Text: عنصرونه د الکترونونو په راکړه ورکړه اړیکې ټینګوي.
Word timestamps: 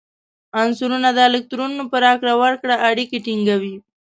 عنصرونه 0.61 1.09
د 1.13 1.19
الکترونونو 1.29 1.83
په 1.91 1.97
راکړه 2.05 2.33
ورکړه 2.43 2.75
اړیکې 2.89 3.17
ټینګوي. 3.25 3.75